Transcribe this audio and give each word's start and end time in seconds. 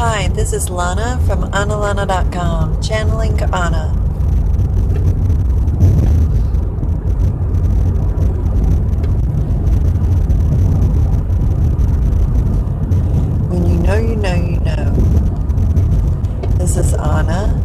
Hi, 0.00 0.28
this 0.28 0.52
is 0.52 0.70
Lana 0.70 1.20
from 1.26 1.50
Analana.com, 1.50 2.80
channeling 2.80 3.36
Anna. 3.52 3.88
When 13.48 13.66
you 13.68 13.78
know, 13.80 13.96
you 13.96 14.14
know, 14.14 14.34
you 14.36 14.60
know. 14.60 14.94
This 16.58 16.76
is 16.76 16.94
Anna, 16.94 17.60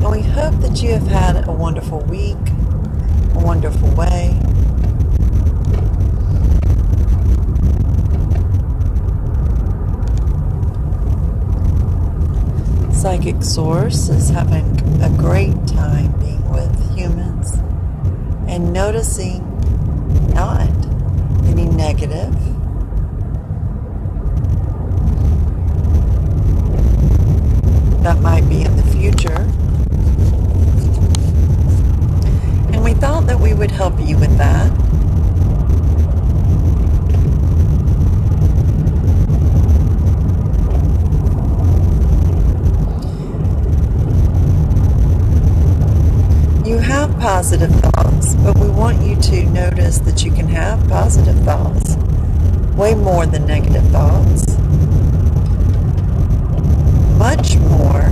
and 0.00 0.10
we 0.10 0.22
hope 0.22 0.58
that 0.62 0.82
you 0.82 0.92
have 0.92 1.06
had 1.06 1.46
a 1.46 1.52
wonderful 1.52 2.00
week, 2.04 2.38
a 3.34 3.40
wonderful 3.44 3.90
way. 3.90 4.40
Psychic 13.02 13.42
Source 13.42 14.08
is 14.10 14.28
having 14.28 14.80
a 15.02 15.10
great 15.18 15.56
time 15.66 16.12
being 16.20 16.48
with 16.52 16.96
humans 16.96 17.54
and 18.46 18.72
noticing 18.72 19.42
not 20.32 20.70
any 21.48 21.64
negative. 21.64 22.32
That 28.04 28.20
might 28.20 28.48
be 28.48 28.62
in 28.62 28.76
the 28.76 28.84
future. 28.92 29.48
And 32.72 32.84
we 32.84 32.94
thought 32.94 33.26
that 33.26 33.40
we 33.40 33.52
would 33.52 33.72
help 33.72 33.98
you 33.98 34.16
with 34.16 34.38
that. 34.38 34.70
Have 46.82 47.16
positive 47.20 47.70
thoughts, 47.76 48.34
but 48.36 48.58
we 48.58 48.68
want 48.68 49.00
you 49.02 49.14
to 49.16 49.44
notice 49.46 49.98
that 50.00 50.24
you 50.24 50.32
can 50.32 50.48
have 50.48 50.86
positive 50.88 51.38
thoughts, 51.44 51.96
way 52.76 52.94
more 52.94 53.24
than 53.24 53.46
negative 53.46 53.84
thoughts, 53.88 54.58
much 57.18 57.56
more 57.70 58.02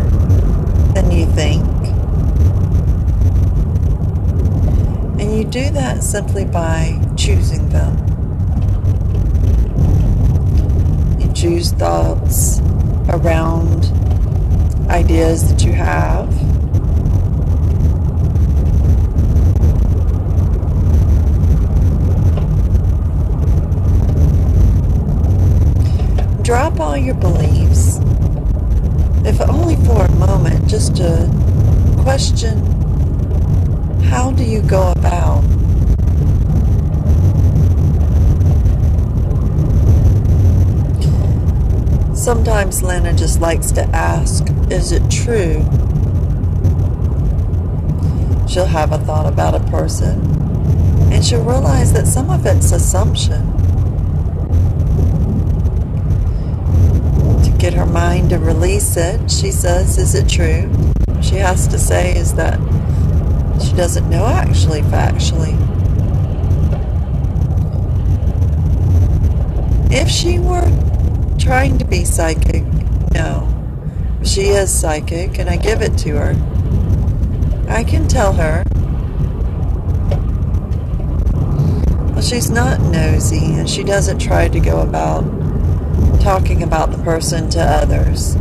than 0.94 1.10
you 1.10 1.26
think. 1.26 1.64
And 5.20 5.36
you 5.36 5.44
do 5.44 5.70
that 5.70 6.02
simply 6.02 6.44
by 6.44 7.00
choosing 7.16 7.68
them. 7.70 7.96
You 11.20 11.32
choose 11.32 11.72
thoughts 11.72 12.60
around 13.08 13.86
ideas 14.88 15.50
that 15.50 15.64
you 15.64 15.72
have. 15.72 16.49
Drop 26.50 26.80
all 26.80 26.96
your 26.96 27.14
beliefs, 27.14 27.98
if 29.24 29.40
only 29.42 29.76
for 29.86 30.04
a 30.04 30.10
moment, 30.16 30.68
just 30.68 30.96
to 30.96 31.30
question 32.02 32.58
how 34.02 34.32
do 34.32 34.42
you 34.42 34.60
go 34.62 34.90
about 34.90 35.44
Sometimes 42.16 42.82
Lena 42.82 43.12
just 43.12 43.40
likes 43.40 43.70
to 43.70 43.82
ask, 43.94 44.44
is 44.72 44.90
it 44.90 45.08
true? 45.08 45.64
She'll 48.48 48.66
have 48.66 48.90
a 48.90 48.98
thought 48.98 49.32
about 49.32 49.54
a 49.54 49.60
person 49.70 50.18
and 51.12 51.24
she'll 51.24 51.44
realize 51.44 51.92
that 51.92 52.08
some 52.08 52.28
of 52.28 52.44
it's 52.44 52.72
assumption. 52.72 53.59
Get 57.60 57.74
her 57.74 57.84
mind 57.84 58.30
to 58.30 58.38
release 58.38 58.96
it. 58.96 59.30
She 59.30 59.50
says, 59.50 59.98
Is 59.98 60.14
it 60.14 60.28
true? 60.28 60.72
She 61.22 61.36
has 61.36 61.68
to 61.68 61.78
say 61.78 62.16
is 62.16 62.34
that 62.34 62.58
she 63.62 63.74
doesn't 63.74 64.08
know 64.08 64.26
actually, 64.26 64.80
factually. 64.82 65.54
If 69.92 70.08
she 70.08 70.38
were 70.38 70.66
trying 71.38 71.76
to 71.78 71.84
be 71.84 72.04
psychic, 72.04 72.64
no. 73.12 73.46
She 74.24 74.42
is 74.42 74.72
psychic, 74.72 75.38
and 75.38 75.50
I 75.50 75.56
give 75.56 75.82
it 75.82 75.98
to 75.98 76.16
her. 76.16 76.36
I 77.68 77.84
can 77.84 78.08
tell 78.08 78.32
her. 78.32 78.62
Well, 82.12 82.22
she's 82.22 82.50
not 82.50 82.80
nosy, 82.80 83.54
and 83.54 83.68
she 83.68 83.84
doesn't 83.84 84.18
try 84.18 84.48
to 84.48 84.60
go 84.60 84.80
about 84.80 85.39
talking 86.20 86.62
about 86.62 86.92
the 86.92 86.98
person 87.02 87.48
to 87.50 87.60
others. 87.60 88.36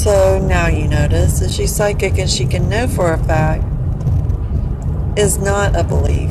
So 0.00 0.38
now 0.38 0.68
you 0.68 0.86
notice 0.86 1.40
that 1.40 1.50
she's 1.50 1.74
psychic 1.74 2.18
and 2.18 2.30
she 2.30 2.46
can 2.46 2.68
know 2.68 2.86
for 2.86 3.12
a 3.12 3.18
fact 3.18 3.64
is 5.18 5.38
not 5.38 5.74
a 5.74 5.82
belief. 5.82 6.30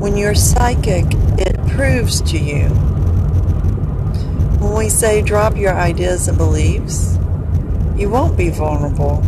When 0.00 0.16
you're 0.16 0.34
psychic, 0.34 1.06
it 1.38 1.56
proves 1.68 2.20
to 2.22 2.38
you. 2.38 2.68
When 4.58 4.74
we 4.76 4.88
say 4.88 5.22
drop 5.22 5.56
your 5.56 5.74
ideas 5.74 6.26
and 6.26 6.36
beliefs, 6.36 7.16
you 7.96 8.10
won't 8.10 8.36
be 8.36 8.50
vulnerable. 8.50 9.22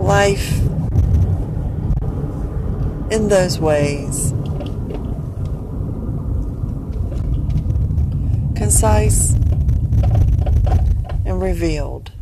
Life 0.00 0.65
in 3.10 3.28
those 3.28 3.58
ways. 3.58 4.32
Concise 8.56 9.34
and 11.24 11.40
revealed. 11.40 12.12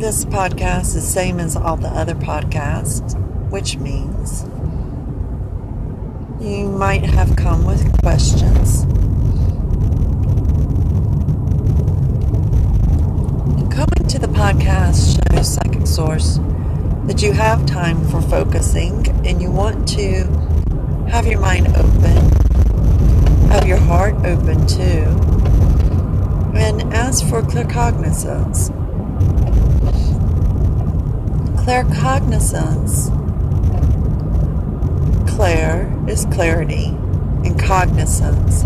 This 0.00 0.19
podcast 0.30 0.94
is 0.94 1.12
same 1.12 1.40
as 1.40 1.56
all 1.56 1.76
the 1.76 1.88
other 1.88 2.14
podcasts, 2.14 3.18
which 3.50 3.76
means 3.78 4.44
you 6.40 6.68
might 6.68 7.02
have 7.02 7.34
come 7.34 7.64
with 7.64 8.00
questions. 8.00 8.84
Coming 13.74 14.08
to 14.08 14.20
the 14.20 14.28
podcast 14.28 15.18
shows 15.32 15.54
Psychic 15.54 15.86
Source 15.86 16.38
that 17.06 17.22
you 17.22 17.32
have 17.32 17.66
time 17.66 18.08
for 18.08 18.22
focusing 18.22 19.08
and 19.26 19.42
you 19.42 19.50
want 19.50 19.88
to 19.88 20.24
have 21.10 21.26
your 21.26 21.40
mind 21.40 21.66
open, 21.76 22.30
have 23.48 23.66
your 23.66 23.78
heart 23.78 24.14
open 24.24 24.64
too, 24.68 25.02
and 26.56 26.82
ask 26.94 27.28
for 27.28 27.42
claircognizance 31.70 33.10
claircognizance. 33.10 33.10
Claire 35.28 36.08
is 36.08 36.24
clarity 36.26 36.86
and 37.44 37.60
cognizance. 37.60 38.64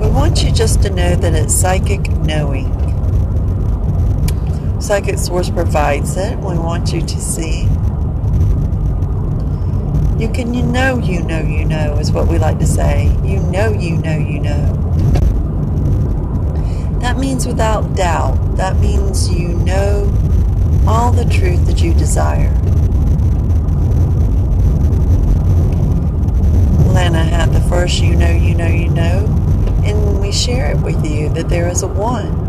We 0.00 0.08
want 0.08 0.42
you 0.42 0.50
just 0.50 0.80
to 0.82 0.90
know 0.90 1.16
that 1.16 1.34
it's 1.34 1.54
psychic 1.54 2.08
knowing. 2.20 2.72
Psychic 4.80 5.18
Source 5.18 5.50
provides 5.50 6.16
it. 6.16 6.38
We 6.38 6.56
want 6.56 6.94
you 6.94 7.02
to 7.02 7.20
see. 7.20 7.64
You 10.18 10.30
can 10.32 10.54
you 10.54 10.62
know 10.62 10.98
you 10.98 11.22
know 11.22 11.42
you 11.42 11.66
know 11.66 11.98
is 11.98 12.10
what 12.10 12.26
we 12.26 12.38
like 12.38 12.58
to 12.60 12.66
say. 12.66 13.14
You 13.22 13.38
know 13.40 13.70
you 13.70 13.98
know 13.98 14.16
you 14.16 14.40
know. 14.40 14.74
That 17.02 17.18
means 17.18 17.46
without 17.46 17.94
doubt. 17.94 18.56
That 18.56 18.78
means 18.80 19.30
you 19.30 19.48
know 19.48 20.10
all 20.88 21.12
the 21.12 21.26
truth 21.26 21.66
that 21.66 21.82
you 21.82 21.92
desire. 21.92 22.50
Lana 26.94 27.22
had 27.22 27.52
the 27.52 27.60
first 27.68 28.00
you 28.00 28.16
know, 28.16 28.30
you 28.30 28.54
know, 28.54 28.66
you 28.66 28.88
know, 28.88 29.26
and 29.84 30.18
we 30.18 30.32
share 30.32 30.70
it 30.70 30.78
with 30.80 31.04
you 31.04 31.28
that 31.34 31.50
there 31.50 31.68
is 31.68 31.82
a 31.82 31.86
one. 31.86 32.46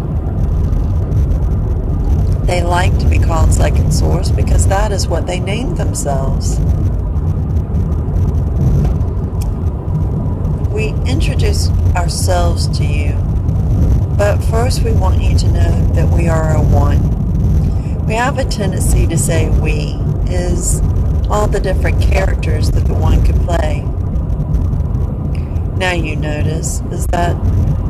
They 2.46 2.64
like 2.64 2.98
to 3.00 3.06
be 3.10 3.20
called 3.20 3.52
second 3.54 3.92
source 3.92 4.32
because 4.32 4.70
that 4.70 4.94
is 4.94 5.06
what 5.06 5.28
they 5.28 5.42
name 5.42 5.76
themselves. 5.76 6.58
We 10.70 10.94
introduce 11.12 11.70
ourselves 11.98 12.70
to 12.78 12.86
you, 12.86 13.12
but 14.18 14.38
first 14.38 14.82
we 14.82 14.94
want 14.94 15.22
you 15.22 15.38
to 15.40 15.52
know 15.52 15.88
that 15.94 16.10
we 16.10 16.30
are 16.30 16.56
a 16.56 16.62
one. 16.62 17.19
We 18.10 18.16
have 18.16 18.40
a 18.40 18.44
tendency 18.44 19.06
to 19.06 19.16
say 19.16 19.50
we 19.50 19.94
is 20.34 20.82
all 21.30 21.48
the 21.48 21.60
different 21.60 22.02
characters 22.02 22.72
that 22.72 22.86
the 22.86 22.96
one 22.96 23.24
could 23.24 23.36
play. 23.42 23.82
Now 25.78 25.92
you 25.92 26.16
notice 26.16 26.82
is 26.90 27.06
that 27.12 27.36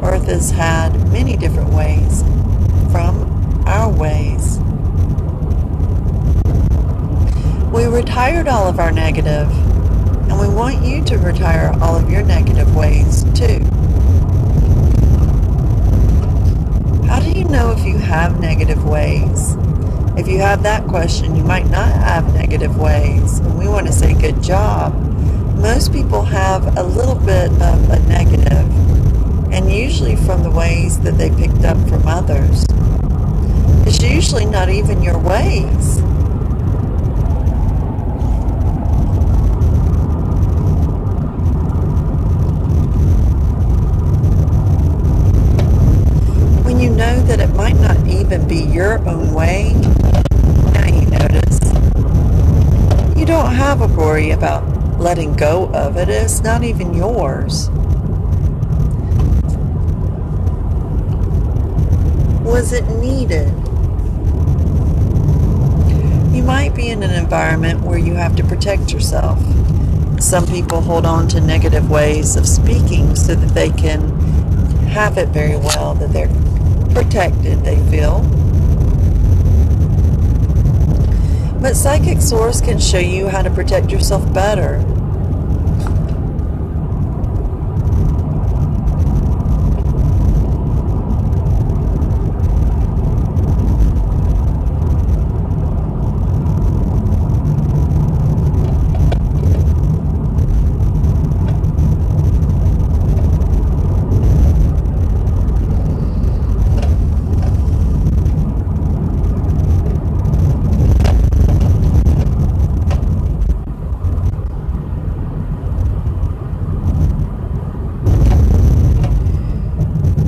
Earth 0.03 0.25
has 0.25 0.51
had 0.51 1.09
many 1.13 1.37
different 1.37 1.69
ways 1.69 2.21
from 2.91 3.63
our 3.65 3.89
ways. 3.89 4.59
We 7.71 7.85
retired 7.85 8.49
all 8.49 8.67
of 8.67 8.77
our 8.77 8.91
negative, 8.91 9.49
and 10.29 10.37
we 10.37 10.53
want 10.53 10.83
you 10.83 11.01
to 11.05 11.17
retire 11.17 11.73
all 11.81 11.95
of 11.95 12.11
your 12.11 12.23
negative 12.23 12.75
ways 12.75 13.23
too. 13.33 13.63
How 17.07 17.21
do 17.21 17.31
you 17.31 17.45
know 17.45 17.71
if 17.71 17.85
you 17.85 17.97
have 17.97 18.41
negative 18.41 18.83
ways? 18.83 19.55
If 20.19 20.27
you 20.27 20.39
have 20.39 20.63
that 20.63 20.85
question, 20.85 21.37
you 21.37 21.45
might 21.45 21.67
not 21.69 21.87
have 21.87 22.33
negative 22.33 22.77
ways. 22.77 23.39
And 23.39 23.57
we 23.57 23.69
want 23.69 23.87
to 23.87 23.93
say 23.93 24.13
good 24.13 24.43
job. 24.43 24.93
Most 25.55 25.93
people 25.93 26.23
have 26.23 26.77
a 26.77 26.83
little 26.83 27.15
bit 27.15 27.49
of 27.61 27.89
a 27.89 27.99
negative, 27.99 28.67
and 29.53 29.71
usually 29.71 30.17
from 30.17 30.43
the 30.43 30.51
ways 30.51 30.99
that 30.99 31.17
they 31.17 31.29
picked 31.29 31.63
up 31.63 31.77
from 31.87 32.05
others. 32.05 32.65
It's 33.87 34.03
usually 34.03 34.45
not 34.45 34.67
even 34.67 35.01
your 35.01 35.17
ways. 35.17 36.01
When 46.65 46.77
you 46.81 46.89
know 46.89 47.21
that 47.23 47.39
it 47.39 47.55
might 47.55 47.79
not 47.79 48.05
even 48.05 48.47
be 48.47 48.63
your 48.63 48.99
own 49.07 49.33
way, 49.33 49.73
now 50.73 50.87
you 50.87 51.05
notice. 51.07 51.59
You 53.17 53.25
don't 53.25 53.53
have 53.53 53.81
a 53.81 53.87
worry 54.19 54.31
about 54.31 54.67
letting 54.99 55.33
go 55.33 55.69
of 55.73 55.95
it. 55.95 56.09
It's 56.09 56.41
not 56.41 56.63
even 56.63 56.93
yours. 56.93 57.69
Was 62.43 62.73
it 62.73 62.85
needed? 62.97 63.47
You 66.35 66.43
might 66.43 66.73
be 66.75 66.89
in 66.89 67.01
an 67.01 67.11
environment 67.11 67.81
where 67.81 67.97
you 67.97 68.15
have 68.15 68.35
to 68.35 68.43
protect 68.43 68.91
yourself. 68.91 69.39
Some 70.19 70.45
people 70.47 70.81
hold 70.81 71.05
on 71.05 71.29
to 71.29 71.39
negative 71.39 71.89
ways 71.89 72.35
of 72.35 72.45
speaking 72.45 73.15
so 73.15 73.35
that 73.35 73.53
they 73.53 73.69
can 73.69 74.01
have 74.89 75.17
it 75.17 75.29
very 75.29 75.55
well, 75.55 75.93
that 75.95 76.11
they're 76.11 76.27
protected, 76.93 77.63
they 77.63 77.77
feel. 77.89 78.38
But 81.61 81.75
Psychic 81.75 82.21
Source 82.21 82.61
can 82.61 82.79
show 82.79 82.99
you 82.99 83.27
how 83.27 83.41
to 83.41 83.49
protect 83.49 83.91
yourself 83.91 84.33
better. 84.33 84.83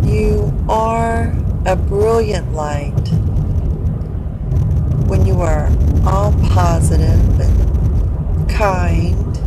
You 0.04 0.54
are 0.68 1.34
a 1.66 1.76
brilliant 1.76 2.54
light 2.54 2.92
when 5.08 5.26
you 5.26 5.40
are 5.42 5.68
all 6.06 6.34
positive 6.50 7.40
and 7.40 8.50
kind. 8.50 9.38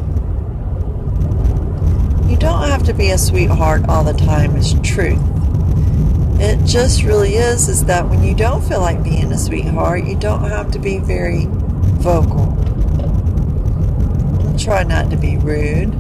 You 2.31 2.37
don't 2.39 2.63
have 2.85 2.95
to 2.95 2.99
be 3.03 3.13
a 3.13 3.17
sweetheart 3.17 3.83
all 3.89 4.05
the 4.05 4.13
time, 4.13 4.55
is 4.57 4.75
truth. 4.83 5.19
It 6.39 6.63
just 6.67 7.03
really 7.03 7.37
is, 7.37 7.67
is 7.67 7.87
that 7.87 8.11
when 8.11 8.23
you 8.23 8.35
don't 8.35 8.63
feel 8.63 8.83
like 8.83 9.03
being 9.03 9.33
a 9.33 9.39
sweetheart, 9.39 10.05
you 10.05 10.17
don't 10.17 10.45
have 10.45 10.71
to 10.73 10.79
be 10.79 10.99
very 10.99 11.47
vocal. 11.49 12.45
Try 14.59 14.83
not 14.83 15.11
to 15.13 15.17
be 15.17 15.39
rude. 15.39 15.95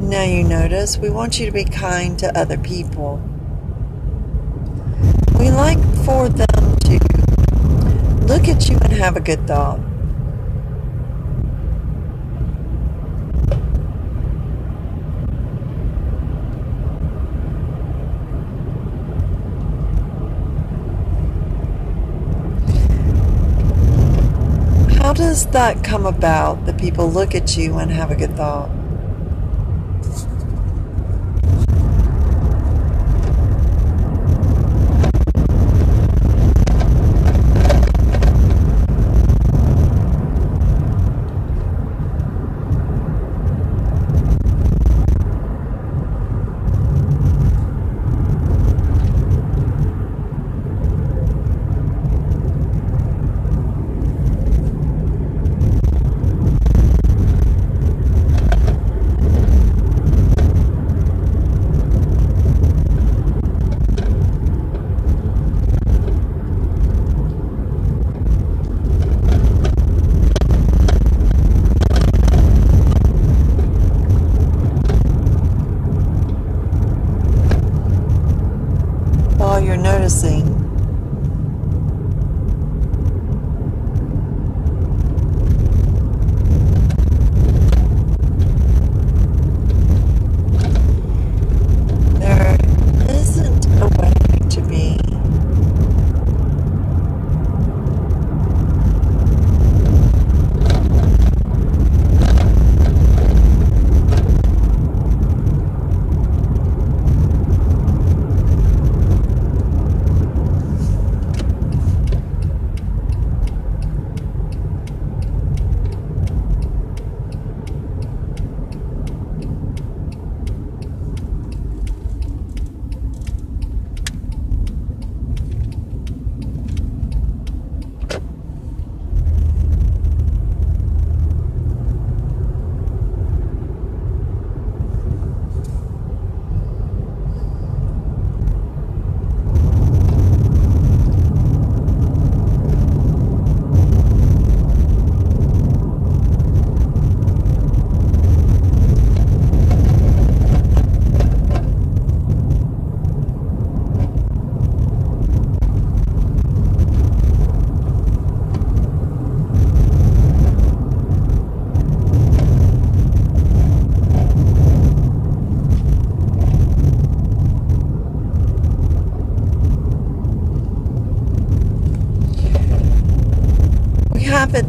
Now 0.00 0.24
you 0.24 0.42
notice 0.42 0.96
we 0.96 1.10
want 1.10 1.38
you 1.38 1.44
to 1.44 1.52
be 1.52 1.64
kind 1.64 2.18
to 2.20 2.38
other 2.38 2.56
people. 2.56 3.18
We 5.38 5.50
like 5.50 5.80
for 6.06 6.30
them 6.30 6.51
look 8.26 8.48
at 8.48 8.68
you 8.68 8.76
and 8.82 8.92
have 8.92 9.16
a 9.16 9.20
good 9.20 9.46
thought. 9.46 9.78
How 24.98 25.12
does 25.12 25.46
that 25.48 25.84
come 25.84 26.06
about 26.06 26.64
that 26.66 26.78
people 26.78 27.10
look 27.10 27.34
at 27.34 27.56
you 27.56 27.76
and 27.78 27.90
have 27.90 28.10
a 28.10 28.14
good 28.14 28.34
thought? 28.36 28.81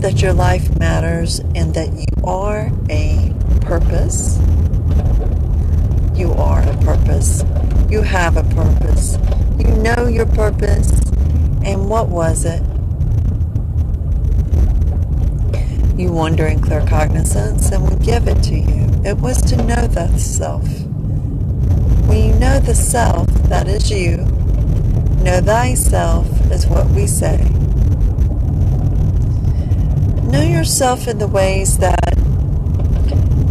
That 0.03 0.21
your 0.21 0.33
life 0.33 0.77
matters 0.77 1.39
and 1.55 1.73
that 1.75 1.93
you 1.93 2.25
are 2.25 2.69
a 2.89 3.33
purpose. 3.61 4.37
You 6.13 6.33
are 6.33 6.61
a 6.61 6.77
purpose. 6.83 7.45
You 7.89 8.01
have 8.01 8.35
a 8.35 8.43
purpose. 8.43 9.17
You 9.57 9.73
know 9.77 10.07
your 10.07 10.25
purpose. 10.25 10.91
And 11.63 11.87
what 11.89 12.09
was 12.09 12.43
it? 12.43 12.61
You 15.97 16.11
wonder 16.11 16.47
in 16.47 16.59
claircognizance, 16.59 17.71
and 17.71 17.89
we 17.89 18.05
give 18.05 18.27
it 18.27 18.43
to 18.43 18.55
you. 18.55 18.89
It 19.05 19.19
was 19.19 19.41
to 19.43 19.55
know 19.55 19.87
the 19.87 20.17
self. 20.17 20.67
When 22.09 22.25
you 22.27 22.33
know 22.39 22.59
the 22.59 22.75
self, 22.75 23.27
that 23.47 23.69
is 23.69 23.89
you, 23.89 24.17
know 25.23 25.39
thyself 25.39 26.27
is 26.51 26.67
what 26.67 26.89
we 26.89 27.07
say. 27.07 27.52
Know 30.33 30.41
yourself 30.41 31.07
in 31.07 31.19
the 31.19 31.27
ways 31.27 31.77
that 31.77 32.17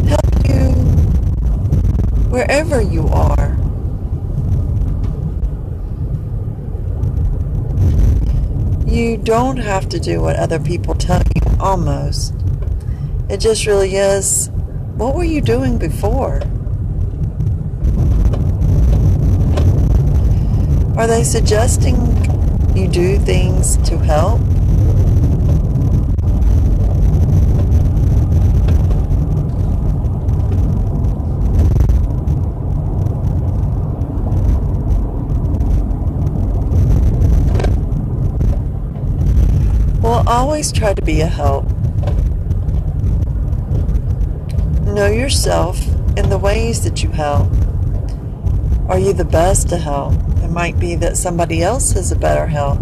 help 0.08 0.48
you 0.48 0.72
wherever 2.28 2.82
you 2.82 3.06
are. 3.06 3.56
You 8.84 9.16
don't 9.16 9.58
have 9.58 9.88
to 9.90 10.00
do 10.00 10.22
what 10.22 10.34
other 10.34 10.58
people 10.58 10.96
tell 10.96 11.22
you, 11.36 11.42
almost. 11.60 12.34
It 13.30 13.38
just 13.38 13.64
really 13.64 13.94
is 13.94 14.50
what 14.96 15.14
were 15.14 15.22
you 15.22 15.40
doing 15.40 15.78
before? 15.78 16.42
Are 20.96 21.06
they 21.06 21.22
suggesting 21.22 21.94
you 22.74 22.88
do 22.88 23.18
things 23.18 23.76
to 23.88 23.98
help? 23.98 24.40
Well, 40.02 40.21
always 40.32 40.72
try 40.72 40.94
to 40.94 41.02
be 41.02 41.20
a 41.20 41.26
help. 41.26 41.64
Know 44.86 45.06
yourself 45.06 45.78
in 46.16 46.30
the 46.30 46.38
ways 46.38 46.84
that 46.84 47.02
you 47.02 47.10
help. 47.10 47.48
Are 48.88 48.98
you 48.98 49.12
the 49.12 49.24
best 49.24 49.68
to 49.68 49.76
help? 49.76 50.14
It 50.42 50.50
might 50.50 50.78
be 50.78 50.94
that 50.96 51.16
somebody 51.16 51.62
else 51.62 51.96
is 51.96 52.12
a 52.12 52.16
better 52.16 52.46
help. 52.46 52.78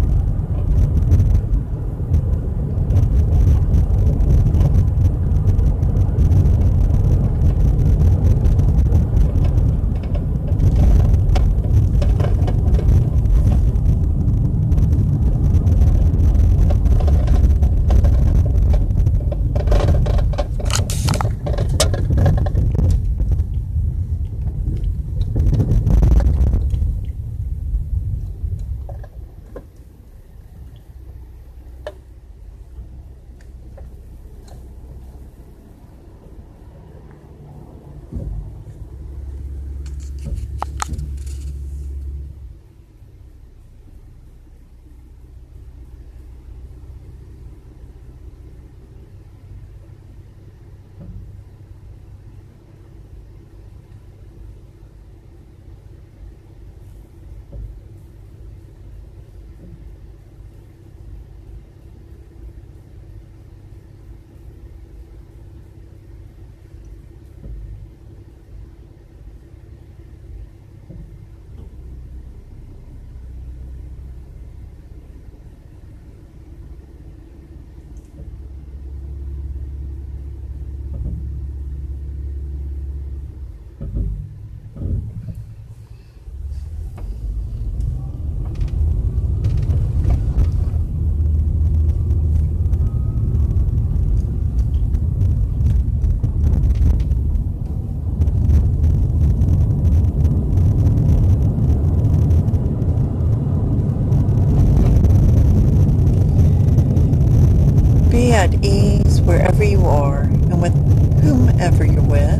Wherever 109.41 109.63
you 109.63 109.83
are 109.87 110.19
and 110.19 110.61
with 110.61 110.75
whomever 111.23 111.83
you're 111.83 112.03
with. 112.03 112.39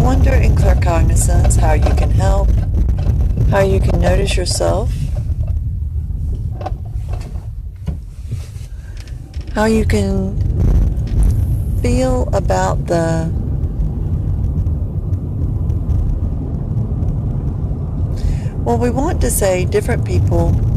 Wonder 0.00 0.32
in 0.32 0.54
claircognizance 0.54 1.58
how 1.58 1.74
you 1.74 1.94
can 1.96 2.10
help, 2.10 2.48
how 3.50 3.60
you 3.60 3.78
can 3.78 4.00
notice 4.00 4.38
yourself, 4.38 4.90
how 9.52 9.66
you 9.66 9.84
can 9.84 10.38
feel 11.82 12.26
about 12.32 12.86
the 12.86 13.30
well, 18.64 18.78
we 18.78 18.88
want 18.88 19.20
to 19.20 19.30
say 19.30 19.66
different 19.66 20.06
people 20.06 20.69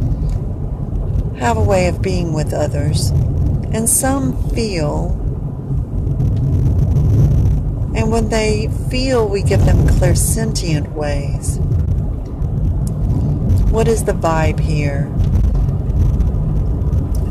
have 1.37 1.57
a 1.57 1.63
way 1.63 1.87
of 1.87 2.01
being 2.01 2.33
with 2.33 2.53
others, 2.53 3.09
and 3.71 3.89
some 3.89 4.33
feel. 4.49 5.11
And 7.95 8.11
when 8.11 8.29
they 8.29 8.69
feel, 8.89 9.27
we 9.27 9.41
give 9.43 9.65
them 9.65 9.87
clairsentient 9.87 10.93
ways. 10.93 11.59
What 13.71 13.87
is 13.87 14.03
the 14.03 14.13
vibe 14.13 14.59
here? 14.59 15.09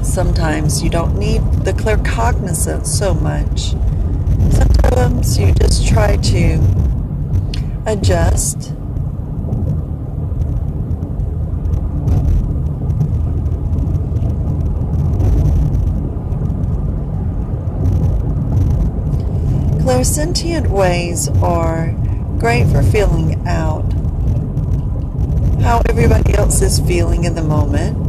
Sometimes 0.05 0.83
you 0.83 0.91
don't 0.91 1.17
need 1.17 1.41
the 1.65 1.73
claircognizance 1.73 2.87
so 2.87 3.15
much. 3.15 3.71
Sometimes 4.53 5.39
you 5.39 5.53
just 5.55 5.87
try 5.87 6.17
to 6.17 6.61
adjust 7.87 8.72
Clairsentient 19.83 20.69
ways 20.69 21.27
are 21.43 21.91
great 22.39 22.69
for 22.69 22.85
feeling 22.85 23.45
out 23.49 23.83
how 25.61 25.83
everybody 25.89 26.35
else 26.35 26.62
is 26.62 26.79
feeling 26.79 27.25
in 27.25 27.35
the 27.35 27.43
moment. 27.43 28.02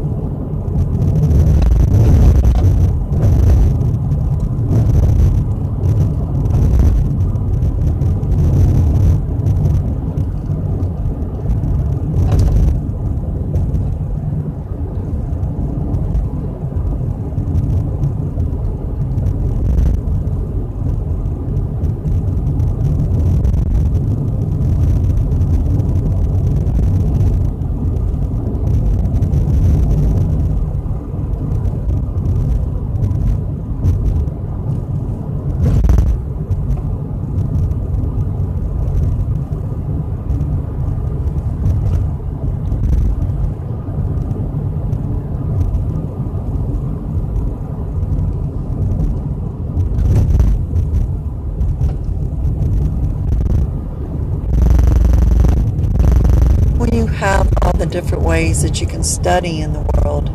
Ways 58.33 58.63
that 58.63 58.81
you 58.81 58.87
can 58.87 59.03
study 59.03 59.61
in 59.61 59.73
the 59.73 59.81
world. 59.93 60.25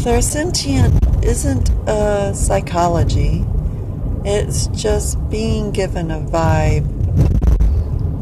Clairsentient 0.00 1.22
isn't 1.22 1.68
a 1.86 2.34
psychology. 2.34 3.44
It's 4.24 4.68
just 4.68 5.18
being 5.28 5.72
given 5.72 6.10
a 6.10 6.20
vibe, 6.20 6.88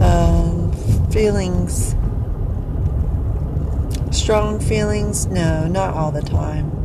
uh, 0.01 0.73
feelings, 1.13 1.95
strong 4.11 4.59
feelings. 4.59 5.27
No, 5.27 5.69
not 5.69 5.95
all 5.95 6.11
the 6.11 6.23
time. 6.23 6.78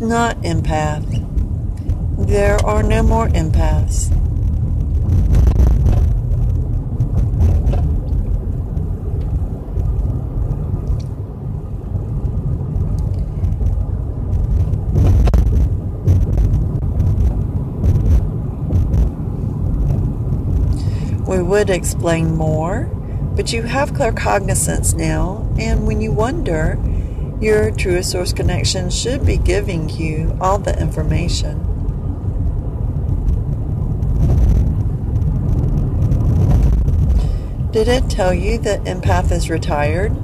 Not 0.00 0.36
empath. 0.42 1.06
There 2.26 2.56
are 2.66 2.82
no 2.82 3.02
more 3.02 3.28
empaths. 3.28 4.10
We 21.26 21.42
would 21.42 21.70
explain 21.70 22.36
more, 22.36 22.90
but 23.34 23.52
you 23.52 23.62
have 23.62 23.92
claircognizance 23.92 24.94
now, 24.94 25.48
and 25.58 25.86
when 25.86 26.00
you 26.00 26.12
wonder, 26.12 26.78
your 27.40 27.70
truest 27.70 28.10
source 28.10 28.32
connection 28.32 28.90
should 28.90 29.24
be 29.26 29.36
giving 29.36 29.88
you 29.88 30.36
all 30.40 30.58
the 30.58 30.78
information. 30.80 31.70
Did 37.70 37.88
it 37.88 38.08
tell 38.08 38.32
you 38.32 38.58
that 38.58 38.84
empath 38.84 39.32
is 39.32 39.50
retired? 39.50 40.16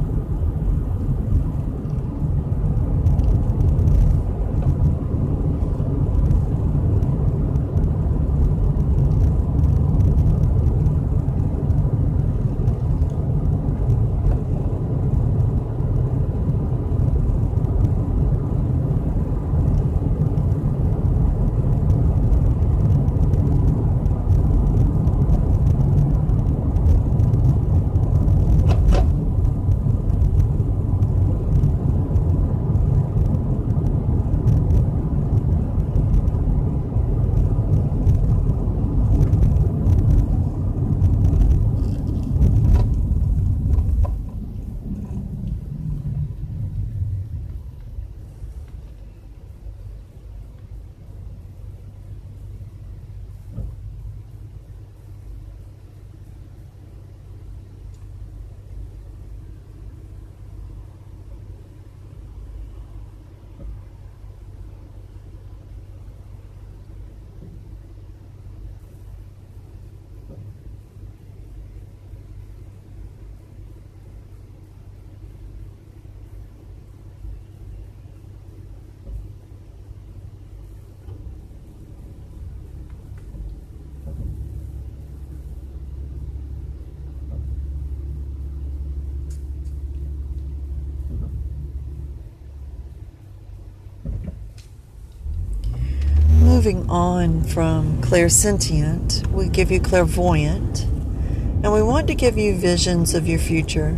Moving 96.60 96.90
on 96.90 97.42
from 97.42 98.02
clairsentient, 98.02 99.26
we 99.28 99.48
give 99.48 99.70
you 99.70 99.80
clairvoyant, 99.80 100.82
and 100.82 101.72
we 101.72 101.82
want 101.82 102.06
to 102.06 102.14
give 102.14 102.36
you 102.36 102.54
visions 102.54 103.14
of 103.14 103.26
your 103.26 103.38
future. 103.38 103.92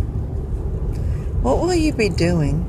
What 1.43 1.59
will 1.59 1.75
you 1.75 1.93
be 1.93 2.09
doing? 2.09 2.65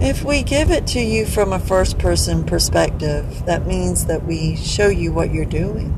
If 0.00 0.23
we 0.34 0.42
give 0.42 0.72
it 0.72 0.84
to 0.84 1.00
you 1.00 1.24
from 1.24 1.52
a 1.52 1.60
first 1.60 1.96
person 1.96 2.42
perspective, 2.42 3.46
that 3.46 3.68
means 3.68 4.06
that 4.06 4.26
we 4.26 4.56
show 4.56 4.88
you 4.88 5.12
what 5.12 5.32
you're 5.32 5.44
doing. 5.44 5.94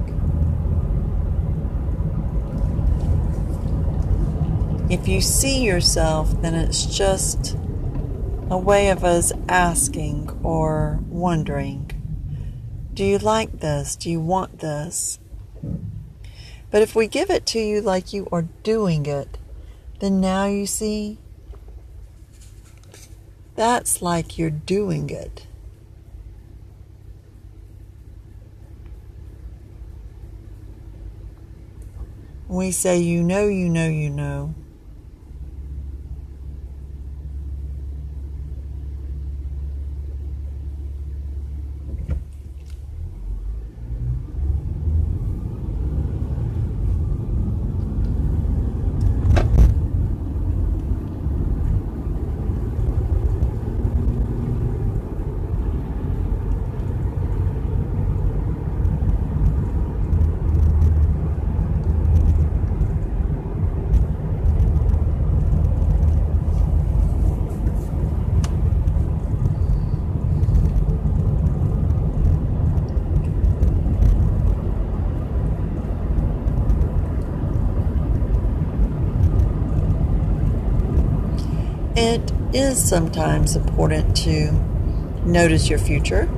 If 4.91 5.09
you 5.09 5.23
see 5.23 5.65
yourself, 5.65 6.43
then 6.43 6.55
it's 6.55 6.85
just 6.85 7.57
a 8.51 8.59
way 8.59 8.91
of 8.91 9.05
us 9.05 9.33
asking 9.49 10.29
or 10.43 11.01
wondering 11.09 11.91
Do 12.93 13.07
you 13.07 13.17
like 13.17 13.61
this? 13.61 13.97
Do 13.97 14.11
you 14.11 14.21
want 14.21 14.59
this? 14.59 15.19
But 16.71 16.83
if 16.83 16.95
we 16.95 17.09
give 17.09 17.31
it 17.31 17.47
to 17.47 17.59
you 17.59 17.81
like 17.81 18.13
you 18.13 18.29
are 18.31 18.43
doing 18.63 19.07
it, 19.07 19.39
then 20.01 20.21
now 20.21 20.45
you 20.45 20.67
see 20.67 21.21
that's 23.57 24.03
like 24.03 24.39
you're 24.39 24.51
doing 24.51 25.11
it. 25.11 25.47
We 32.49 32.71
say, 32.71 32.99
you 32.99 33.25
know, 33.25 33.49
you 33.49 33.69
know, 33.69 33.89
you 33.89 34.11
know. 34.11 34.55
It 81.99 82.31
is 82.57 82.83
sometimes 82.83 83.55
important 83.57 84.17
to 84.25 84.53
notice 85.25 85.69
your 85.69 85.79
future. 85.79 86.29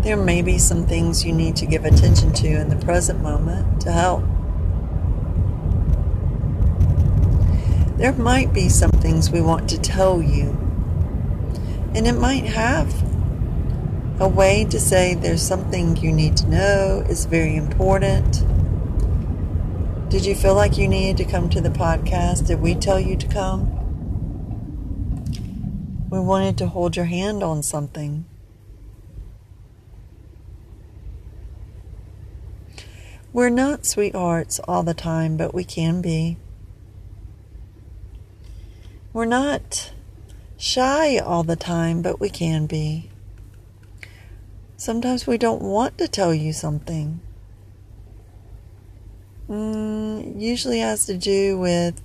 There 0.00 0.16
may 0.16 0.42
be 0.42 0.58
some 0.58 0.86
things 0.86 1.24
you 1.24 1.32
need 1.32 1.56
to 1.56 1.66
give 1.66 1.84
attention 1.84 2.32
to 2.34 2.46
in 2.46 2.68
the 2.68 2.76
present 2.76 3.22
moment 3.22 3.80
to 3.82 3.92
help. 3.92 4.24
there 7.96 8.12
might 8.12 8.52
be 8.52 8.68
some 8.68 8.90
things 8.90 9.30
we 9.30 9.40
want 9.40 9.68
to 9.70 9.80
tell 9.80 10.20
you. 10.20 10.50
And 11.94 12.06
it 12.06 12.12
might 12.12 12.44
have 12.44 12.92
a 14.20 14.28
way 14.28 14.64
to 14.70 14.80
say 14.80 15.14
there's 15.14 15.42
something 15.42 15.96
you 15.96 16.12
need 16.12 16.36
to 16.38 16.48
know, 16.48 17.04
is 17.08 17.24
very 17.24 17.56
important. 17.56 18.44
Did 20.10 20.26
you 20.26 20.34
feel 20.34 20.54
like 20.54 20.76
you 20.76 20.88
needed 20.88 21.16
to 21.24 21.30
come 21.30 21.48
to 21.50 21.60
the 21.60 21.70
podcast? 21.70 22.46
Did 22.46 22.60
we 22.60 22.74
tell 22.74 23.00
you 23.00 23.16
to 23.16 23.26
come? 23.28 23.83
We 26.14 26.20
wanted 26.20 26.56
to 26.58 26.68
hold 26.68 26.94
your 26.94 27.06
hand 27.06 27.42
on 27.42 27.64
something. 27.64 28.24
We're 33.32 33.48
not 33.48 33.84
sweethearts 33.84 34.60
all 34.60 34.84
the 34.84 34.94
time, 34.94 35.36
but 35.36 35.52
we 35.52 35.64
can 35.64 36.00
be. 36.00 36.36
We're 39.12 39.24
not 39.24 39.90
shy 40.56 41.18
all 41.18 41.42
the 41.42 41.56
time, 41.56 42.00
but 42.00 42.20
we 42.20 42.30
can 42.30 42.66
be. 42.66 43.10
Sometimes 44.76 45.26
we 45.26 45.36
don't 45.36 45.62
want 45.62 45.98
to 45.98 46.06
tell 46.06 46.32
you 46.32 46.52
something. 46.52 47.22
Mm, 49.50 50.40
usually 50.40 50.78
has 50.78 51.06
to 51.06 51.16
do 51.16 51.58
with 51.58 52.00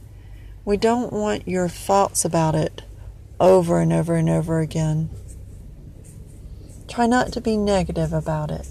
we 0.65 0.77
don't 0.77 1.13
want 1.13 1.47
your 1.47 1.69
thoughts 1.69 2.25
about 2.25 2.55
it 2.55 2.81
over 3.39 3.79
and 3.79 3.93
over 3.93 4.15
and 4.15 4.29
over 4.29 4.59
again. 4.59 5.09
Try 6.87 7.05
not 7.05 7.31
to 7.33 7.41
be 7.41 7.55
negative 7.55 8.11
about 8.11 8.51
it. 8.51 8.67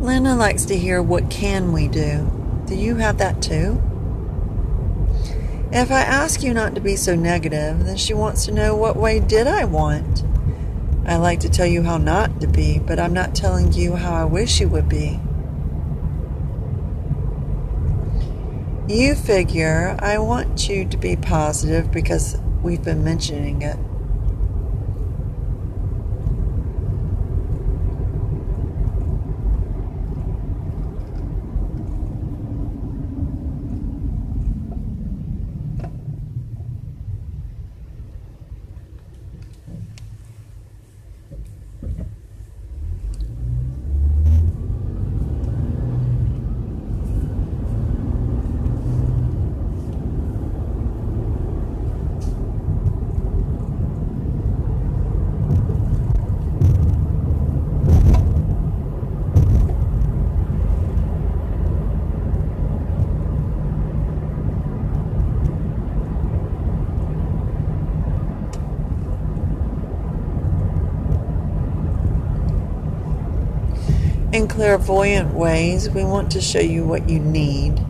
Lena 0.00 0.34
likes 0.34 0.64
to 0.66 0.76
hear 0.76 1.02
what 1.02 1.30
can 1.30 1.72
we 1.72 1.88
do. 1.88 2.30
Do 2.66 2.74
you 2.74 2.96
have 2.96 3.18
that 3.18 3.40
too? 3.40 3.82
If 5.72 5.90
I 5.90 6.00
ask 6.00 6.42
you 6.42 6.54
not 6.54 6.74
to 6.74 6.80
be 6.80 6.94
so 6.94 7.14
negative, 7.14 7.84
then 7.84 7.96
she 7.96 8.14
wants 8.14 8.44
to 8.46 8.52
know 8.52 8.76
what 8.76 8.96
way 8.96 9.18
did 9.18 9.46
I 9.46 9.64
want? 9.64 10.22
I 11.06 11.16
like 11.16 11.40
to 11.40 11.50
tell 11.50 11.66
you 11.66 11.82
how 11.82 11.98
not 11.98 12.40
to 12.40 12.46
be, 12.46 12.78
but 12.78 12.98
I'm 12.98 13.12
not 13.12 13.34
telling 13.34 13.72
you 13.72 13.94
how 13.94 14.14
I 14.14 14.24
wish 14.24 14.60
you 14.60 14.68
would 14.68 14.88
be. 14.88 15.20
You 18.88 19.14
figure 19.14 19.96
I 19.98 20.18
want 20.18 20.68
you 20.68 20.86
to 20.86 20.96
be 20.96 21.16
positive 21.16 21.90
because 21.90 22.38
we've 22.62 22.82
been 22.82 23.04
mentioning 23.04 23.62
it. 23.62 23.76
In 74.32 74.43
clairvoyant 74.54 75.34
ways, 75.34 75.90
we 75.90 76.04
want 76.04 76.30
to 76.30 76.40
show 76.40 76.60
you 76.60 76.86
what 76.86 77.08
you 77.08 77.18
need. 77.18 77.84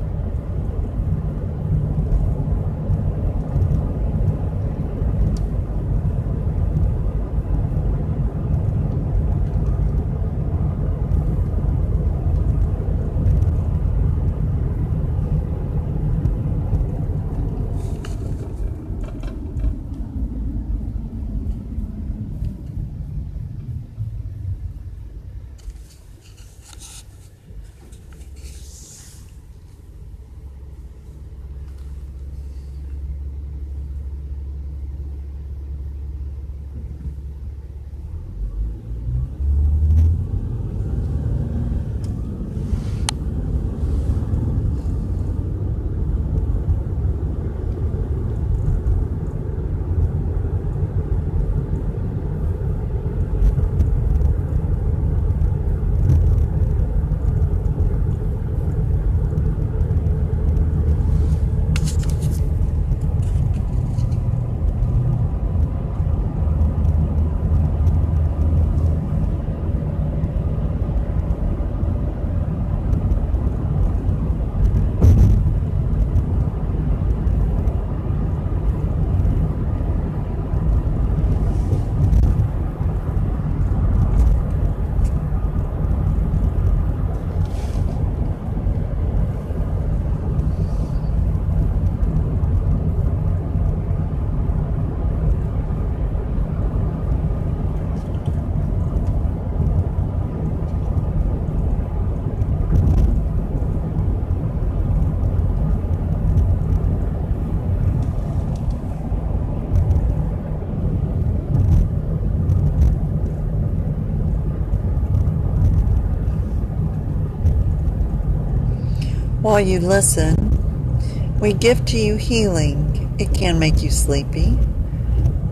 While 119.55 119.69
you 119.69 119.79
listen, 119.79 121.38
we 121.38 121.53
give 121.53 121.85
to 121.85 121.97
you 121.97 122.17
healing. 122.17 123.14
It 123.21 123.33
can 123.33 123.61
make 123.61 123.85
you 123.85 123.90
sleepy. 123.93 124.59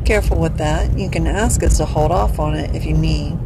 Careful 0.05 0.41
with 0.41 0.57
that. 0.57 0.99
You 0.99 1.09
can 1.09 1.29
ask 1.29 1.63
us 1.63 1.77
to 1.77 1.85
hold 1.85 2.11
off 2.11 2.41
on 2.41 2.57
it 2.57 2.75
if 2.75 2.85
you 2.85 2.95
need. 2.95 3.39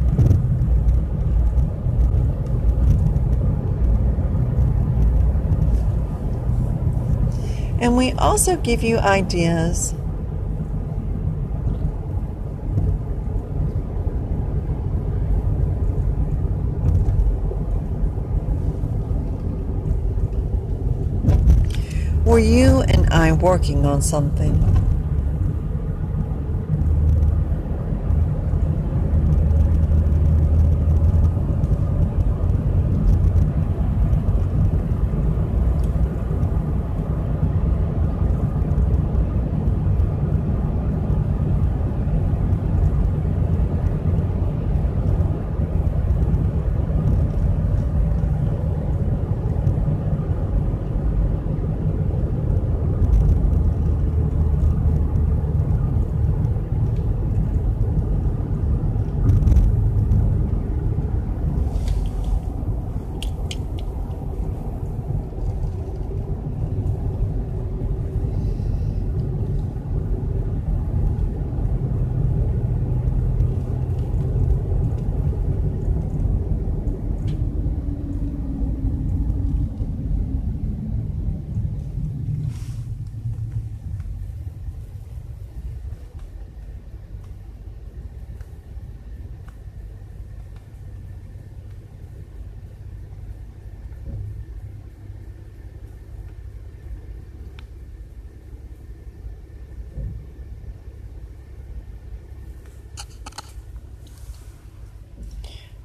And 7.79 7.95
we 7.95 8.13
also 8.13 8.57
give 8.57 8.81
you 8.81 8.97
ideas 8.97 9.93
Were 22.37 22.43
you 22.43 22.81
and 22.81 23.09
I 23.09 23.31
working 23.31 23.83
on 23.83 24.03
something? 24.03 24.86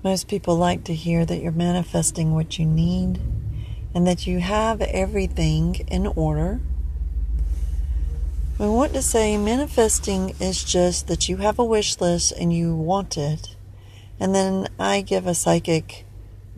Most 0.03 0.27
people 0.27 0.57
like 0.57 0.83
to 0.85 0.95
hear 0.95 1.25
that 1.25 1.41
you're 1.41 1.53
manifesting 1.53 2.35
what 2.35 2.59
you 2.59 2.67
need 2.67 3.21
and 3.95 4.05
that 4.05 4.27
you 4.27 4.41
have 4.41 4.81
everything 4.81 5.87
in 5.87 6.09
order. 6.09 6.61
We 8.59 8.69
want 8.69 8.95
to 8.95 9.03
say 9.03 9.37
manifesting 9.37 10.35
is 10.41 10.65
just 10.65 11.07
that 11.07 11.29
you 11.29 11.37
have 11.37 11.59
a 11.59 11.65
wish 11.65 12.01
list 12.01 12.33
and 12.33 12.53
you 12.53 12.75
want 12.75 13.17
it. 13.17 13.55
And 14.19 14.35
then 14.35 14.69
I 14.79 15.03
give 15.03 15.27
a 15.27 15.35
psychic 15.35 16.05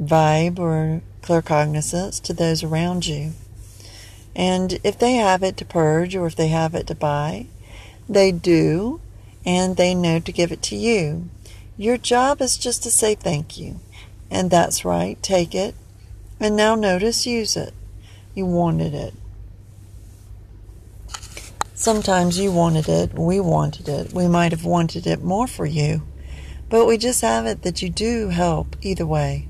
vibe 0.03 0.59
or 0.59 1.03
claircognizance 1.23 2.23
to 2.23 2.33
those 2.33 2.63
around 2.63 3.07
you. 3.07 3.33
And 4.35 4.81
if 4.83 4.99
they 4.99 5.15
have 5.15 5.43
it 5.43 5.59
to 5.59 5.65
purge 5.67 6.17
or 6.17 6.27
if 6.27 6.35
they 6.35 6.49
have 6.49 6.75
it 6.75 6.87
to 6.87 6.95
buy, 6.95 7.47
they 8.09 8.33
do, 8.33 9.01
and 9.47 9.77
they 9.77 9.95
know 9.95 10.19
to 10.19 10.33
give 10.33 10.51
it 10.51 10.63
to 10.63 10.77
you. 10.77 11.29
Your 11.77 11.97
job 11.97 12.41
is 12.41 12.57
just 12.57 12.83
to 12.85 12.91
say 12.91 13.15
thank 13.15 13.59
you. 13.59 13.81
And 14.31 14.51
that's 14.51 14.85
right, 14.85 15.21
take 15.23 15.55
it. 15.55 15.75
And 16.39 16.57
now 16.57 16.75
notice, 16.75 17.27
use 17.27 17.57
it. 17.57 17.75
You 18.35 18.47
wanted 18.47 18.95
it. 18.95 19.15
Sometimes 21.75 22.39
you 22.39 22.53
wanted 22.53 22.89
it, 22.89 23.13
we 23.15 23.41
wanted 23.41 23.89
it. 23.89 24.13
We 24.13 24.29
might 24.29 24.53
have 24.53 24.65
wanted 24.65 25.07
it 25.07 25.23
more 25.23 25.47
for 25.47 25.67
you. 25.67 26.03
But 26.69 26.87
we 26.87 26.97
just 26.97 27.21
have 27.21 27.47
it 27.47 27.63
that 27.63 27.83
you 27.83 27.91
do 27.91 28.29
help 28.29 28.77
either 28.81 29.05
way. 29.05 29.49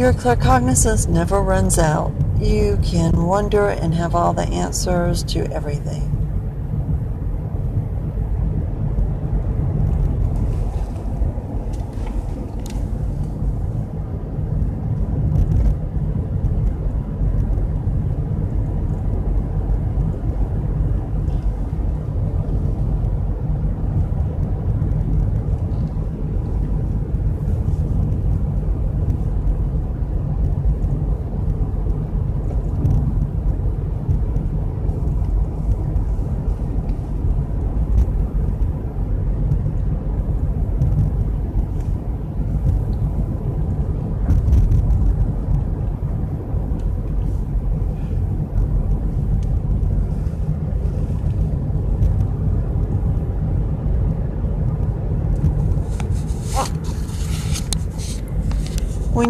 Your 0.00 0.14
claircognizance 0.14 1.06
never 1.08 1.42
runs 1.42 1.78
out. 1.78 2.10
You 2.38 2.78
can 2.82 3.26
wonder 3.26 3.68
and 3.68 3.92
have 3.92 4.14
all 4.14 4.32
the 4.32 4.44
answers 4.46 5.22
to 5.24 5.40
everything. 5.52 6.09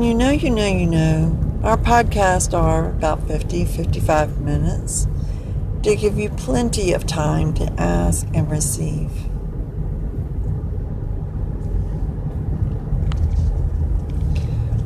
When 0.01 0.09
you 0.09 0.15
know, 0.15 0.31
you 0.31 0.49
know, 0.49 0.67
you 0.67 0.87
know, 0.87 1.61
our 1.63 1.77
podcasts 1.77 2.59
are 2.59 2.89
about 2.89 3.29
50, 3.29 3.67
55 3.67 4.41
minutes 4.41 5.07
to 5.83 5.95
give 5.95 6.19
you 6.19 6.31
plenty 6.31 6.95
of 6.95 7.07
time 7.07 7.53
to 7.53 7.71
ask 7.75 8.27
and 8.33 8.51
receive. 8.51 9.11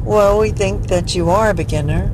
Well, 0.04 0.40
we 0.40 0.50
think 0.50 0.88
that 0.88 1.14
you 1.14 1.30
are 1.30 1.50
a 1.50 1.54
beginner, 1.54 2.08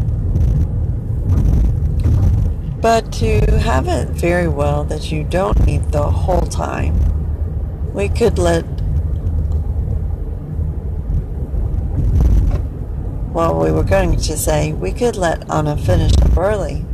but 2.83 3.11
to 3.15 3.61
have 3.61 3.89
it 3.89 4.09
very 4.11 4.47
well 4.47 4.85
that 4.85 5.11
you 5.11 5.25
don't 5.25 5.65
need 5.65 5.91
the 5.91 6.03
whole 6.03 6.43
time, 6.43 7.95
we 7.95 8.11
could 8.11 8.39
let 8.39 8.80
Well, 13.33 13.61
we 13.61 13.71
were 13.71 13.85
going 13.85 14.16
to 14.16 14.37
say 14.37 14.73
we 14.73 14.90
could 14.90 15.16
let 15.16 15.49
Ana 15.49 15.77
finish 15.77 16.11
up 16.21 16.37
early. 16.37 16.85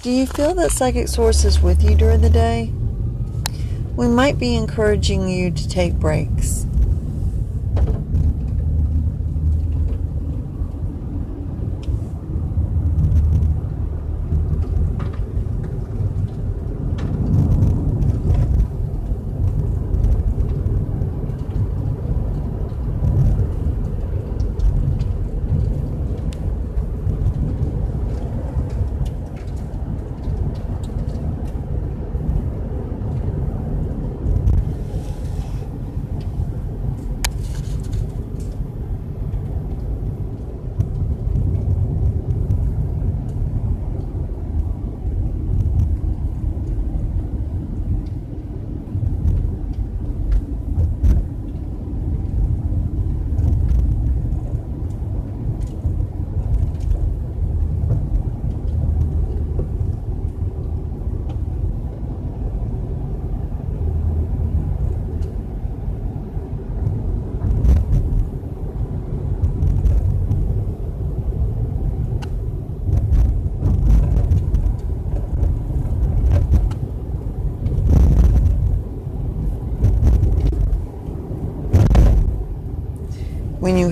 Do 0.00 0.10
you 0.10 0.26
feel 0.26 0.54
that 0.54 0.70
Psychic 0.72 1.08
Source 1.08 1.44
is 1.44 1.60
with 1.60 1.84
you 1.84 1.94
during 1.94 2.22
the 2.22 2.30
day? 2.30 2.72
We 3.94 4.08
might 4.08 4.38
be 4.38 4.56
encouraging 4.56 5.28
you 5.28 5.50
to 5.50 5.68
take 5.68 5.92
breaks. 5.94 6.66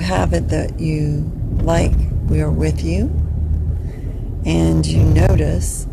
Have 0.00 0.32
it 0.32 0.48
that 0.48 0.80
you 0.80 1.30
like, 1.62 1.92
we 2.28 2.40
are 2.40 2.50
with 2.50 2.82
you, 2.82 3.04
and 4.44 4.86
you 4.86 5.02
notice 5.02 5.86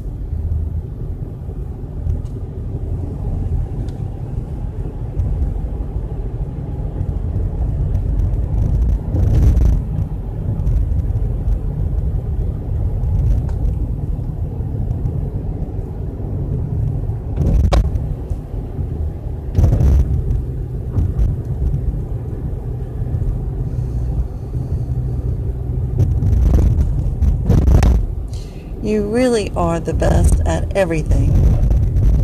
You 28.87 29.05
really 29.09 29.51
are 29.53 29.81
the 29.81 29.93
best 29.93 30.39
at 30.45 30.77
everything, 30.77 31.33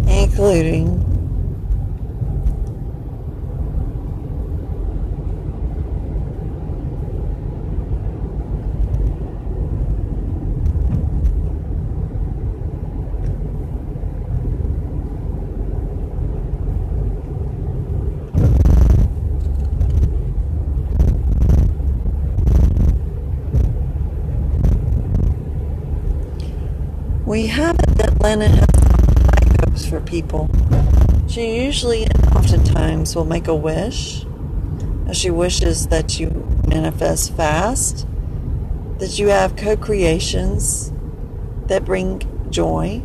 including 0.07 1.03
We 27.25 27.47
have 27.47 27.77
that 28.39 28.49
has 28.49 29.55
hopes 29.65 29.85
for 29.85 29.99
people. 30.01 30.49
She 31.27 31.63
usually 31.63 32.05
and 32.05 32.25
oftentimes 32.35 33.15
will 33.15 33.25
make 33.25 33.47
a 33.47 33.55
wish. 33.55 34.25
Uh, 35.07 35.13
she 35.13 35.29
wishes 35.29 35.87
that 35.87 36.19
you 36.19 36.29
manifest 36.67 37.33
fast, 37.35 38.07
that 38.99 39.19
you 39.19 39.27
have 39.27 39.55
co 39.55 39.75
creations 39.75 40.91
that 41.67 41.85
bring 41.85 42.21
joy. 42.49 43.03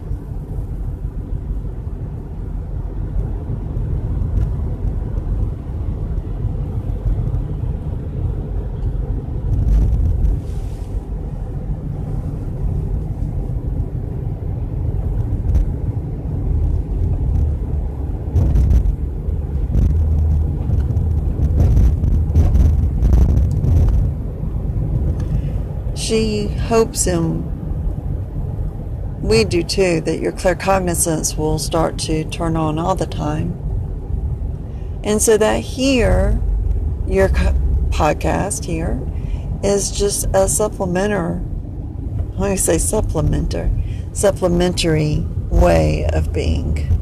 she 26.08 26.48
hopes 26.68 27.06
and 27.06 27.58
we 29.22 29.42
do 29.42 29.62
too 29.62 30.02
that 30.02 30.20
your 30.20 30.32
claircognizance 30.32 31.36
will 31.36 31.58
start 31.58 31.98
to 31.98 32.24
turn 32.24 32.56
on 32.56 32.78
all 32.78 32.94
the 32.94 33.06
time. 33.06 33.52
And 35.02 35.20
so 35.20 35.38
that 35.38 35.60
here, 35.60 36.38
your 37.06 37.30
podcast 37.30 38.66
here, 38.66 39.00
is 39.64 39.90
just 39.90 40.26
a 40.34 40.46
supplementary, 40.46 41.40
let 42.36 42.50
me 42.50 42.56
say 42.56 42.76
supplementary, 42.76 43.70
supplementary 44.12 45.26
way 45.50 46.06
of 46.12 46.34
being. 46.34 46.97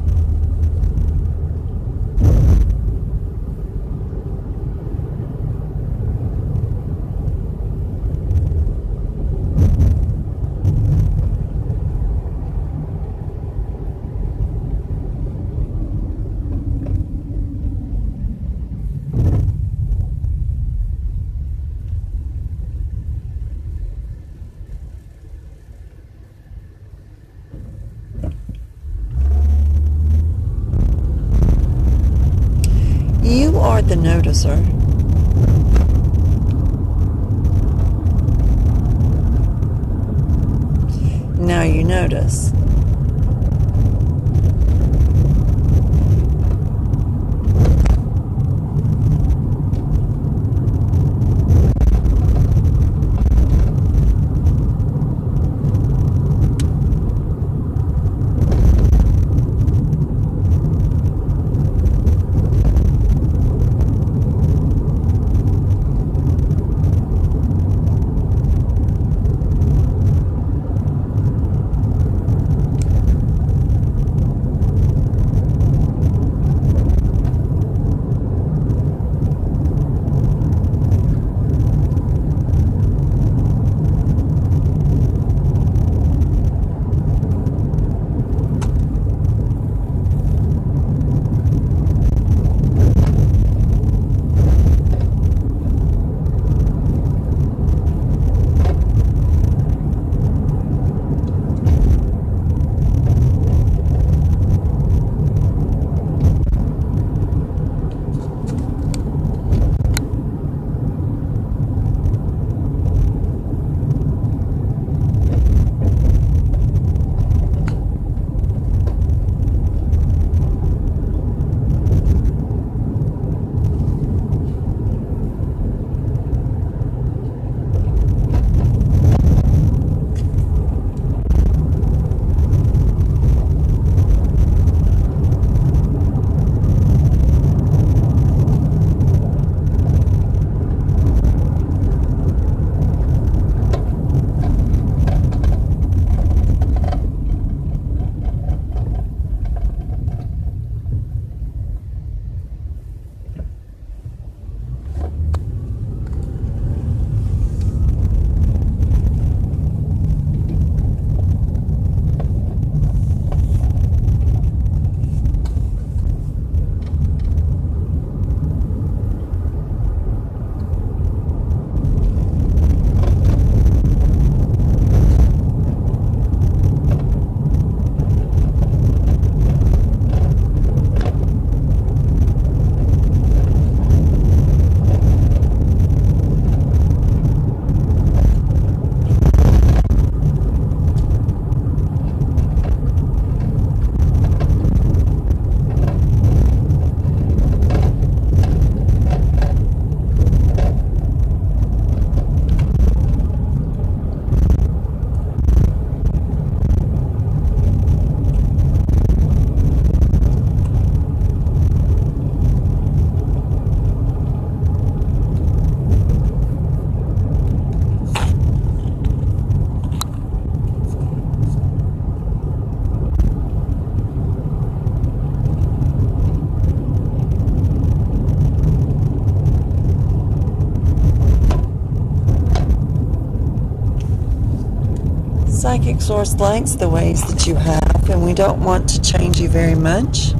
Source 236.07 236.35
likes 236.35 236.71
the 236.71 236.87
ways 236.87 237.21
that 237.25 237.45
you 237.45 237.55
have, 237.55 238.09
and 238.09 238.23
we 238.23 238.33
don't 238.33 238.63
want 238.63 238.87
to 238.87 239.01
change 239.01 239.41
you 239.41 239.49
very 239.49 239.75
much. 239.75 240.31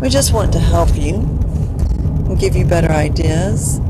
We 0.00 0.08
just 0.08 0.32
want 0.32 0.52
to 0.52 0.60
help 0.60 0.94
you 0.96 1.16
and 1.16 2.38
give 2.38 2.54
you 2.54 2.64
better 2.64 2.92
ideas. 2.92 3.80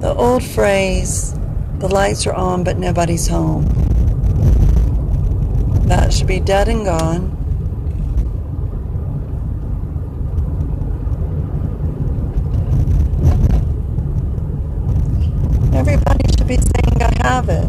The 0.00 0.12
old 0.12 0.44
phrase, 0.44 1.32
the 1.78 1.83
lights 1.94 2.26
are 2.26 2.34
on 2.34 2.64
but 2.64 2.76
nobody's 2.76 3.28
home. 3.28 3.64
That 5.86 6.12
should 6.12 6.26
be 6.26 6.40
dead 6.40 6.68
and 6.68 6.84
gone. 6.84 7.30
Everybody 15.72 16.24
should 16.36 16.48
be 16.48 16.56
saying, 16.56 17.00
I 17.00 17.12
have 17.22 17.48
it. 17.48 17.68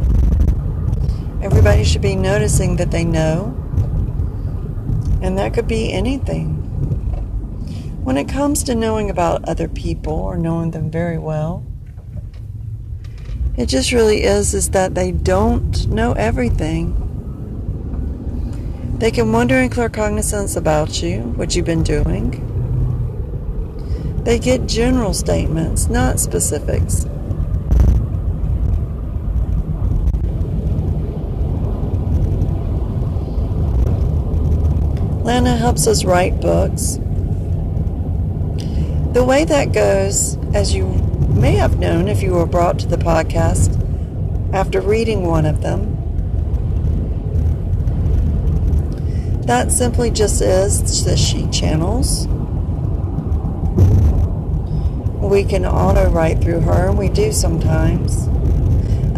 Everybody 1.43 1.83
should 1.83 2.01
be 2.01 2.15
noticing 2.15 2.77
that 2.77 2.89
they 2.89 3.05
know. 3.05 3.55
And 5.21 5.37
that 5.37 5.53
could 5.53 5.67
be 5.67 5.93
anything. 5.93 6.55
When 8.03 8.17
it 8.17 8.27
comes 8.27 8.63
to 8.63 8.73
knowing 8.73 9.11
about 9.11 9.47
other 9.47 9.67
people 9.67 10.13
or 10.13 10.35
knowing 10.35 10.71
them 10.71 10.89
very 10.89 11.19
well, 11.19 11.63
it 13.57 13.67
just 13.67 13.91
really 13.91 14.23
is 14.23 14.53
is 14.53 14.71
that 14.71 14.95
they 14.95 15.11
don't 15.11 15.87
know 15.87 16.11
everything. 16.13 17.01
They 18.99 19.11
can 19.11 19.31
wonder 19.31 19.55
in 19.55 19.69
claircognizance 19.69 20.57
about 20.57 21.01
you, 21.01 21.21
what 21.35 21.55
you've 21.55 21.65
been 21.65 21.83
doing. 21.83 22.41
They 24.23 24.39
get 24.39 24.67
general 24.67 25.13
statements, 25.13 25.87
not 25.87 26.19
specifics. 26.19 27.05
Lana 35.23 35.55
helps 35.55 35.87
us 35.87 36.03
write 36.03 36.41
books. 36.41 36.99
The 39.13 39.23
way 39.23 39.45
that 39.45 39.71
goes, 39.71 40.37
as 40.53 40.75
you 40.75 40.85
may 41.45 41.57
have 41.57 41.77
known 41.77 42.07
if 42.07 42.23
you 42.23 42.31
were 42.31 42.47
brought 42.47 42.79
to 42.79 42.87
the 42.87 42.97
podcast 42.97 43.71
after 44.51 44.81
reading 44.81 45.27
one 45.27 45.45
of 45.45 45.61
them, 45.61 45.91
that 49.43 49.71
simply 49.71 50.09
just 50.09 50.41
is 50.41 51.05
that 51.05 51.19
she 51.19 51.45
channels. 51.49 52.25
We 55.21 55.43
can 55.43 55.67
auto 55.67 56.09
write 56.09 56.41
through 56.41 56.61
her, 56.61 56.89
and 56.89 56.97
we 56.97 57.09
do 57.09 57.31
sometimes. 57.31 58.27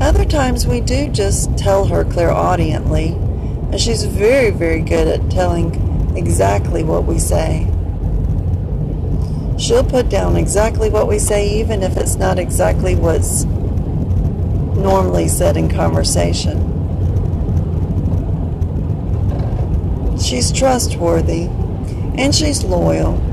Other 0.01 0.25
times 0.25 0.67
we 0.67 0.81
do 0.81 1.07
just 1.07 1.57
tell 1.57 1.85
her 1.85 2.03
clairaudiently, 2.03 3.13
and 3.71 3.79
she's 3.79 4.03
very, 4.03 4.49
very 4.49 4.81
good 4.81 5.07
at 5.07 5.31
telling 5.31 6.17
exactly 6.17 6.83
what 6.83 7.05
we 7.05 7.19
say. 7.19 7.71
She'll 9.57 9.83
put 9.83 10.09
down 10.09 10.37
exactly 10.37 10.89
what 10.89 11.07
we 11.07 11.17
say, 11.19 11.49
even 11.59 11.81
if 11.81 11.97
it's 11.97 12.15
not 12.15 12.37
exactly 12.37 12.95
what's 12.95 13.45
normally 14.77 15.27
said 15.27 15.57
in 15.57 15.67
conversation. 15.67 16.63
She's 20.19 20.51
trustworthy 20.51 21.43
and 22.17 22.33
she's 22.33 22.63
loyal. 22.63 23.26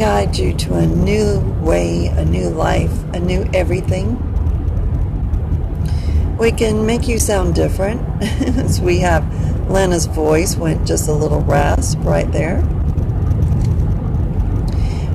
Guide 0.00 0.34
you 0.38 0.54
to 0.54 0.76
a 0.76 0.86
new 0.86 1.40
way, 1.60 2.06
a 2.06 2.24
new 2.24 2.48
life, 2.48 2.90
a 3.12 3.20
new 3.20 3.46
everything. 3.52 4.16
We 6.38 6.52
can 6.52 6.86
make 6.86 7.06
you 7.06 7.18
sound 7.18 7.54
different, 7.54 8.00
we 8.80 9.00
have 9.00 9.22
Lena's 9.70 10.06
voice 10.06 10.56
went 10.56 10.86
just 10.86 11.06
a 11.10 11.12
little 11.12 11.42
rasp 11.42 11.98
right 12.00 12.32
there. 12.32 12.62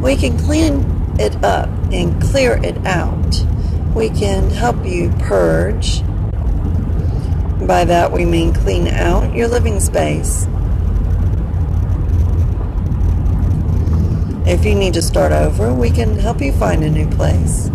We 0.03 0.15
can 0.15 0.37
clean 0.37 0.85
it 1.19 1.43
up 1.43 1.67
and 1.91 2.21
clear 2.21 2.63
it 2.63 2.77
out. 2.85 3.43
We 3.95 4.09
can 4.09 4.51
help 4.51 4.85
you 4.85 5.09
purge. 5.17 6.01
By 7.67 7.85
that 7.85 8.11
we 8.11 8.23
mean 8.23 8.53
clean 8.53 8.87
out 8.89 9.35
your 9.35 9.47
living 9.47 9.79
space. 9.79 10.45
If 14.47 14.63
you 14.63 14.75
need 14.75 14.93
to 14.93 15.01
start 15.01 15.31
over, 15.31 15.73
we 15.73 15.89
can 15.89 16.19
help 16.19 16.39
you 16.39 16.51
find 16.51 16.83
a 16.83 16.89
new 16.89 17.07
place. 17.07 17.71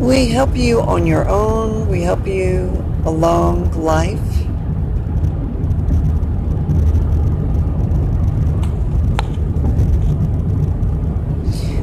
We 0.00 0.28
help 0.30 0.56
you 0.56 0.80
on 0.80 1.06
your 1.06 1.28
own. 1.28 1.86
We 1.88 2.00
help 2.00 2.26
you 2.26 2.70
along 3.04 3.72
life. 3.72 4.20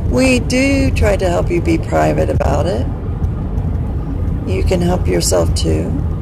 We 0.09 0.39
do 0.39 0.89
try 0.89 1.17
to 1.17 1.29
help 1.29 1.51
you 1.51 1.61
be 1.61 1.77
private 1.77 2.31
about 2.31 2.65
it. 2.65 2.87
You 4.49 4.63
can 4.63 4.81
help 4.81 5.07
yourself 5.07 5.53
too. 5.53 6.12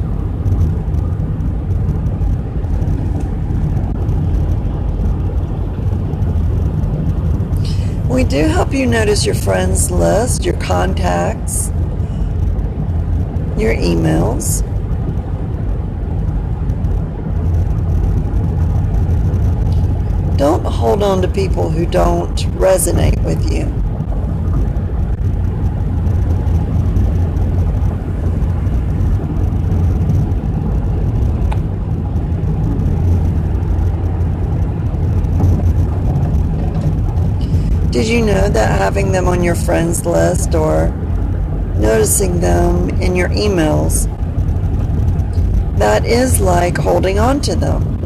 We 8.12 8.26
do 8.26 8.44
help 8.44 8.74
you 8.74 8.86
notice 8.88 9.26
your 9.26 9.36
friends 9.36 9.90
list, 9.90 10.44
your 10.44 10.58
contacts, 10.60 11.70
your 13.58 13.74
emails. 13.74 14.68
Don't 20.38 20.66
hold 20.66 21.02
on 21.02 21.22
to 21.22 21.30
people 21.30 21.70
who 21.70 21.86
don't 21.86 22.36
resonate 22.58 23.24
with 23.24 23.50
you. 23.50 23.81
Did 38.02 38.10
you 38.10 38.26
know 38.26 38.50
that 38.50 38.80
having 38.80 39.12
them 39.12 39.28
on 39.28 39.44
your 39.44 39.54
friends 39.54 40.08
list 40.08 40.56
or 40.56 40.88
noticing 41.78 42.40
them 42.40 42.90
in 43.00 43.16
your 43.16 43.30
emails, 43.30 44.08
that 45.78 46.04
is 46.04 46.42
like 46.42 46.76
holding 46.78 47.20
on 47.20 47.42
to 47.42 47.56
them? 47.56 48.01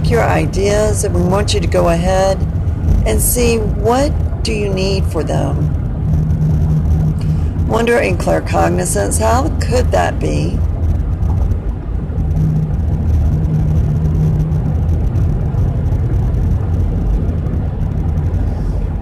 Like 0.00 0.10
your 0.10 0.22
ideas 0.22 1.04
and 1.04 1.14
we 1.14 1.22
want 1.22 1.52
you 1.52 1.60
to 1.60 1.66
go 1.66 1.90
ahead 1.90 2.38
and 3.06 3.20
see 3.20 3.58
what 3.58 4.10
do 4.42 4.52
you 4.52 4.72
need 4.72 5.04
for 5.04 5.22
them. 5.22 5.56
Wonder 7.68 7.98
in 7.98 8.16
claircognizance, 8.16 9.20
how 9.20 9.48
could 9.60 9.90
that 9.90 10.18
be? 10.18 10.58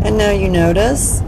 And 0.04 0.18
now 0.18 0.32
you 0.32 0.48
notice 0.48 1.22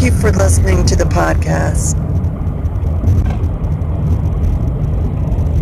Thank 0.00 0.02
you 0.02 0.18
for 0.18 0.32
listening 0.32 0.86
to 0.86 0.96
the 0.96 1.06
podcast. 1.20 1.59